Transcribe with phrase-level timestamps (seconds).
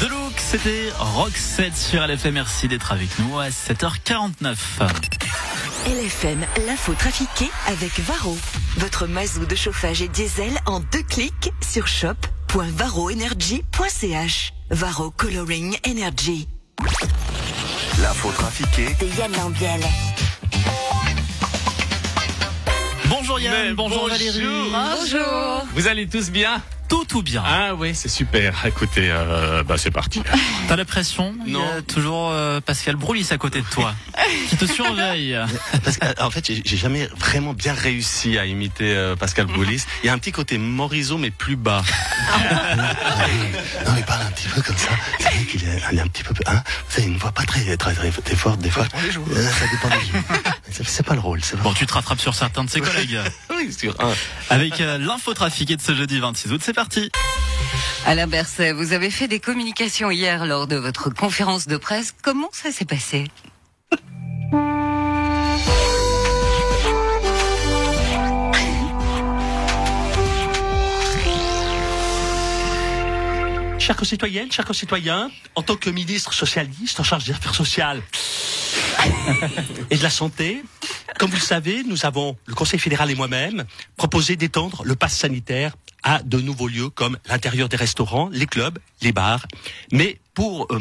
[0.00, 2.34] De look, c'était Roxette sur LFM.
[2.34, 4.54] Merci d'être avec nous à 7h49.
[5.86, 8.36] LFM, l'info trafiquée avec Varro.
[8.76, 14.52] Votre mazou de chauffage et diesel en deux clics sur shop.varroenergy.ch.
[14.70, 16.46] Varro Coloring Energy.
[18.02, 19.80] L'info trafiquée De Yann Lambiel.
[23.06, 24.10] Bonjour Yann, bonjour, bonjour.
[24.10, 24.70] Valérie.
[24.70, 25.64] Bonjour.
[25.74, 26.60] Vous allez tous bien?
[26.88, 27.42] Tout, tout bien.
[27.44, 28.64] Ah oui, c'est super.
[28.64, 30.22] Écoutez, euh, bah c'est parti.
[30.68, 31.34] T'as la pression?
[31.44, 31.82] Il y a Non.
[31.86, 33.92] toujours euh, Pascal Broulis à côté de toi,
[34.48, 35.36] qui te surveille.
[35.84, 39.46] Parce que, euh, en fait, j'ai j'ai jamais vraiment bien réussi à imiter euh, Pascal
[39.46, 39.82] Boulis.
[40.04, 41.82] Il y a un petit côté Morisot, mais plus bas.
[42.76, 44.90] non, il parle un petit peu comme ça.
[45.18, 46.34] C'est vrai qu'il est, il est un petit peu...
[46.46, 46.62] Hein?
[46.88, 48.84] C'est une voix pas très, très, très, très forte, des fois.
[48.94, 50.22] Euh, ça dépend des jours.
[50.70, 53.18] C'est- C'est pas le rôle, c'est Bon, tu te rattrapes sur certains de ses collègues.
[53.50, 54.12] Oui, sur un.
[54.50, 57.10] Avec euh, l'info trafiquée de ce jeudi 26 août, c'est parti.
[58.04, 62.14] Alain Berset, vous avez fait des communications hier lors de votre conférence de presse.
[62.22, 63.24] Comment ça s'est passé?
[73.78, 78.02] Chers concitoyennes, chers concitoyens, en tant que ministre socialiste en charge des affaires sociales
[79.90, 80.62] et de la santé,
[81.18, 83.64] comme vous le savez, nous avons, le Conseil fédéral et moi-même,
[83.96, 85.72] proposé d'étendre le pass sanitaire
[86.06, 89.44] à de nouveaux lieux comme l'intérieur des restaurants, les clubs, les bars,
[89.90, 90.78] mais pour, euh,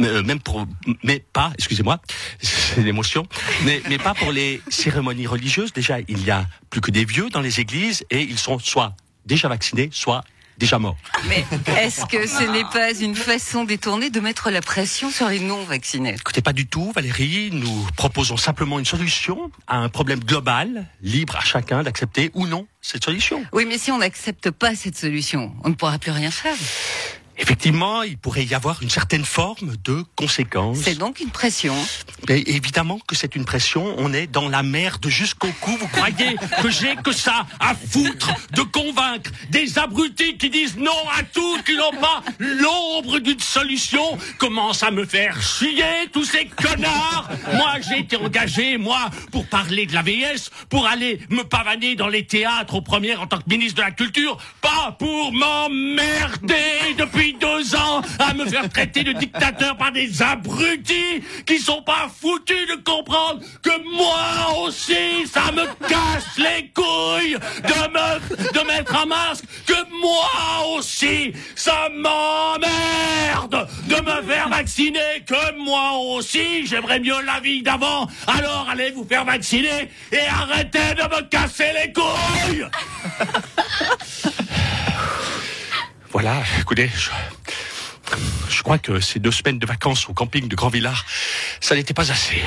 [0.00, 0.66] euh, même pour,
[1.04, 2.00] mais pas, excusez-moi,
[2.40, 3.26] c'est l'émotion,
[3.64, 5.74] mais, mais pas pour les cérémonies religieuses.
[5.74, 8.96] Déjà, il y a plus que des vieux dans les églises et ils sont soit
[9.26, 10.24] déjà vaccinés, soit
[10.58, 10.96] déjà morts.
[11.28, 11.44] Mais
[11.78, 16.14] est-ce que ce n'est pas une façon détournée de mettre la pression sur les non-vaccinés?
[16.18, 17.50] Écoutez, pas du tout, Valérie.
[17.52, 22.66] Nous proposons simplement une solution à un problème global, libre à chacun d'accepter ou non
[22.80, 23.44] cette solution.
[23.52, 26.56] Oui, mais si on n'accepte pas cette solution, on ne pourra plus rien faire.
[27.38, 30.78] Effectivement, il pourrait y avoir une certaine forme de conséquence.
[30.82, 31.74] C'est donc une pression.
[32.28, 33.94] Mais évidemment que c'est une pression.
[33.98, 35.76] On est dans la merde jusqu'au cou.
[35.80, 40.90] Vous croyez que j'ai que ça à foutre de convaincre des abrutis qui disent non
[41.18, 46.46] à tout, qui n'ont pas l'ombre d'une solution, commencent à me faire chier tous ces
[46.46, 47.30] connards?
[47.54, 52.08] Moi, j'ai été engagé, moi, pour parler de la VS, pour aller me pavaner dans
[52.08, 57.21] les théâtres aux premières en tant que ministre de la Culture, pas pour m'emmerder depuis
[57.30, 62.66] deux ans à me faire traiter de dictateur par des abrutis qui sont pas foutus
[62.68, 69.06] de comprendre que moi aussi, ça me casse les couilles de me, de mettre un
[69.06, 77.20] masque, que moi aussi, ça m'emmerde de me faire vacciner, que moi aussi, j'aimerais mieux
[77.24, 78.08] la vie d'avant.
[78.26, 82.66] Alors allez vous faire vacciner et arrêtez de me casser les couilles.
[86.22, 87.10] Voilà, écoutez, je,
[88.48, 91.04] je crois que ces deux semaines de vacances au camping de Grand Villard,
[91.62, 92.42] ça n'était pas assez.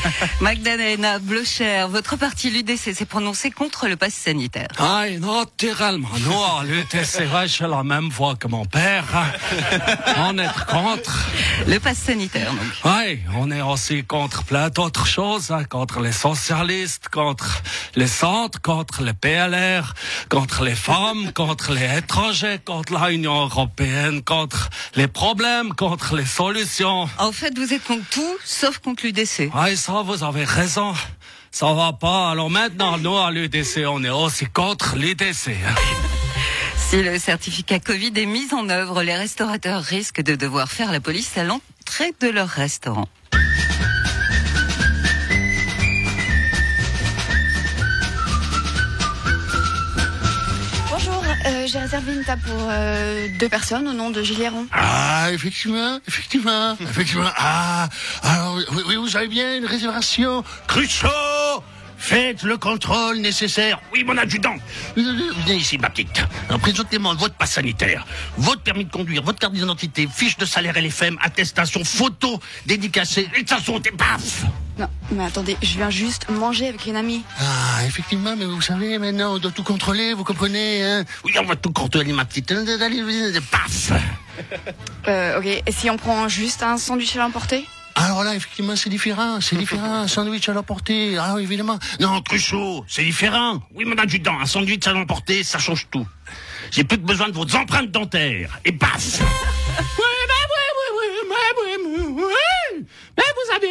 [0.40, 4.68] Magdalena Blocher, votre parti l'UDC s'est prononcé contre le pass sanitaire.
[4.78, 6.08] Ay, naturellement.
[6.20, 9.04] Nous, l'UTC, j'ai la même voix que mon père.
[10.16, 11.26] On est contre.
[11.66, 12.60] Le pass sanitaire, donc.
[12.84, 17.62] Oui, on est aussi contre plein d'autres choses, hein, contre les socialistes, contre
[17.96, 19.94] les centres, contre les PLR,
[20.30, 27.08] contre les femmes, contre les étrangers, contre l'Union européenne, contre les problèmes, contre les solutions.
[27.18, 29.50] En fait, vous êtes contre tout, sauf contre l'UDC.
[29.54, 30.94] Oui, ça, vous avez raison.
[31.50, 32.30] Ça va pas.
[32.30, 35.56] Alors maintenant, nous, à l'UDC, on est aussi contre l'UDC.
[36.76, 41.00] Si le certificat Covid est mis en œuvre, les restaurateurs risquent de devoir faire la
[41.00, 43.08] police à l'entrée de leur restaurant.
[51.70, 54.66] J'ai réservé une table pour euh, deux personnes au nom de Gilieron.
[54.72, 57.30] Ah, effectivement, effectivement, effectivement.
[57.36, 57.88] Ah,
[58.22, 61.08] alors, oui, oui, vous avez bien une réservation Cruchot
[61.96, 63.78] Faites le contrôle nécessaire.
[63.92, 64.56] Oui, mon adjudant.
[64.96, 66.22] Venez ici, ma petite.
[66.62, 68.06] Présentez-moi votre passe sanitaire,
[68.38, 73.46] votre permis de conduire, votre carte d'identité, fiche de salaire LFM, attestation, photo, dédicacée, et
[73.46, 74.44] ça sont des paf
[74.80, 77.22] Non, mais attendez, je viens juste manger avec une amie.
[77.38, 81.44] Ah, effectivement, mais vous savez, maintenant, on doit tout contrôler, vous comprenez, hein Oui, on
[81.44, 82.50] va tout contrôler, ma petite.
[82.50, 83.02] Allez,
[83.50, 83.92] paf
[85.08, 87.66] Euh, ok, et si on prend juste un sandwich à l'emporter?
[87.94, 89.96] Alors là, effectivement, c'est différent, c'est différent.
[90.02, 91.78] Un sandwich à la portée, alors évidemment.
[92.00, 93.60] Non, Cruchot, c'est différent.
[93.74, 96.06] Oui, mon adjudant, un sandwich à l'emporter, ça change tout.
[96.70, 98.58] J'ai plus besoin de vos empreintes dentaires.
[98.64, 99.20] Et paf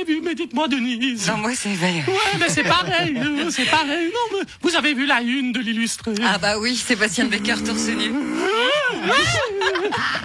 [0.02, 1.28] avez vu, mais dites-moi, Denise.
[1.28, 2.08] Non, moi, c'est Valérie.
[2.08, 4.08] Ouais, mais c'est pareil, euh, c'est pareil.
[4.08, 6.14] Non, mais vous avez vu la une de l'illustré.
[6.24, 8.12] Ah bah oui, Sébastien Becker torse nu.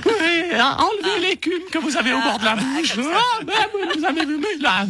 [0.06, 0.12] Oui,
[0.60, 2.94] enlevez les l'écume que vous avez au bord de la bouche.
[2.98, 4.86] Ah, même, vous avez vu, mais a,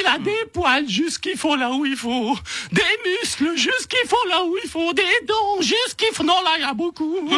[0.00, 2.36] il a des poils jusqu'il faut là où il faut,
[2.72, 6.24] des muscles jusqu'il faut là où il faut, des dents jusqu'il faut.
[6.24, 7.16] Non, là, il y a beaucoup.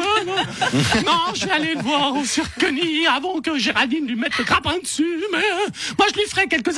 [1.05, 1.35] Non.
[1.35, 5.25] je vais aller le voir au Cirqueny avant que Géraldine lui mette le grappin dessus.
[5.33, 5.67] Mais euh,
[5.99, 6.73] moi, je lui ferai quelques,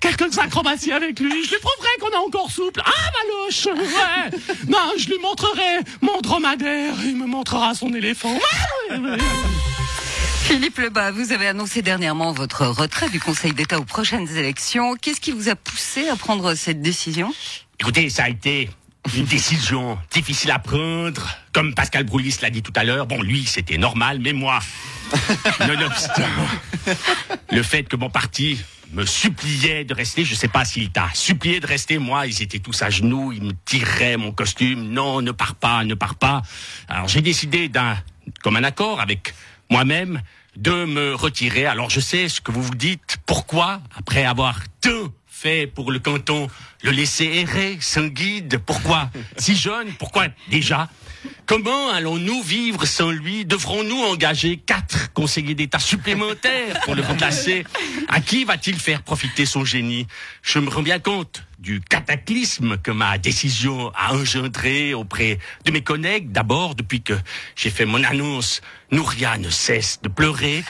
[0.00, 1.44] quelques acrobaties avec lui.
[1.44, 2.82] Je lui prouverai qu'on est encore souple.
[2.84, 4.38] Ah, Maloche Ouais
[4.68, 6.94] Non, je lui montrerai mon dromadaire.
[7.04, 8.38] Il me montrera son éléphant.
[10.42, 14.96] Philippe Lebas, vous avez annoncé dernièrement votre retrait du Conseil d'État aux prochaines élections.
[14.96, 17.32] Qu'est-ce qui vous a poussé à prendre cette décision?
[17.78, 18.68] Écoutez, ça a été
[19.16, 21.28] une décision difficile à prendre.
[21.52, 24.58] Comme Pascal Brouillis l'a dit tout à l'heure, bon, lui, c'était normal, mais moi,
[25.60, 26.22] nonobstant
[27.50, 28.58] le fait que mon parti
[28.92, 32.58] me suppliait de rester, je sais pas s'il t'a supplié de rester, moi, ils étaient
[32.58, 36.42] tous à genoux, ils me tiraient mon costume, non, ne pars pas, ne pars pas.
[36.88, 37.96] Alors j'ai décidé d'un,
[38.42, 39.34] comme un accord avec
[39.70, 40.22] moi-même,
[40.56, 41.66] de me retirer.
[41.66, 45.98] Alors je sais ce que vous vous dites, pourquoi, après avoir tout fait pour le
[45.98, 46.48] canton,
[46.82, 49.10] le laisser errer sans guide, pourquoi?
[49.38, 50.88] Si jeune, pourquoi déjà?
[51.52, 53.44] Comment allons-nous vivre sans lui?
[53.44, 57.64] Devrons-nous engager quatre conseillers d'État supplémentaires pour le remplacer?
[58.08, 60.06] À qui va-t-il faire profiter son génie?
[60.40, 65.82] Je me rends bien compte du cataclysme que ma décision a engendré auprès de mes
[65.82, 66.32] collègues.
[66.32, 67.12] D'abord, depuis que
[67.54, 70.64] j'ai fait mon annonce, Nouria ne cesse de pleurer.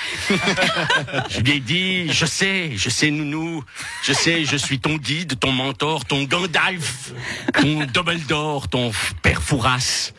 [1.30, 3.64] je lui ai dit, je sais, je sais, Nounou,
[4.02, 7.12] je sais, je suis ton guide, ton mentor, ton Gandalf,
[7.54, 8.92] ton Dumbledore, ton
[9.22, 10.12] père Fouras.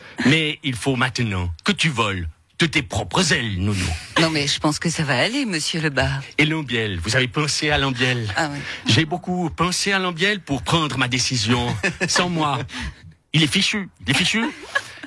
[0.62, 2.28] Il faut maintenant que tu voles
[2.58, 3.84] de tes propres ailes, Nounou.
[4.20, 6.20] Non mais je pense que ça va aller, monsieur Lebas.
[6.38, 8.58] Et Lambiel, vous avez pensé à Lambiel Ah oui.
[8.86, 11.74] J'ai beaucoup pensé à Lambiel pour prendre ma décision.
[12.08, 12.58] Sans moi,
[13.32, 13.88] il est fichu.
[14.06, 14.44] Il est fichu.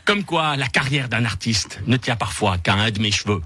[0.05, 3.41] Comme quoi, la carrière d'un artiste ne tient parfois qu'à un de mes cheveux.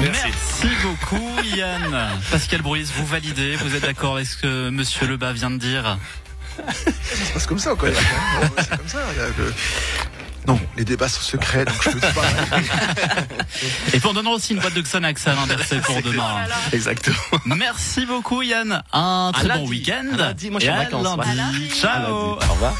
[0.00, 0.68] Merci.
[0.82, 2.20] beaucoup Yann.
[2.30, 5.98] Pascal Bruis, vous validez, vous êtes d'accord avec ce que Monsieur Lebas vient de dire?
[6.66, 7.90] Ça se passe comme ça au hein.
[8.42, 8.98] Non, C'est comme ça.
[9.12, 9.54] il y a le-
[10.46, 12.08] Non, les débats sont secrets, donc je peux pas.
[13.92, 16.44] Et puis on donnera aussi une boîte de Xanax à l'inverser pour demain.
[16.72, 17.16] Exactement.
[17.44, 18.82] Merci beaucoup Yann.
[18.92, 20.04] Un très bon week-end.
[20.16, 21.36] Lundi, moi, je suis Et en à vacances.
[21.36, 21.70] lundi.
[21.70, 22.14] Ciao.
[22.14, 22.74] Au revoir.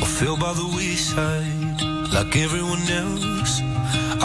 [0.00, 3.60] I feel by the wayside like everyone else.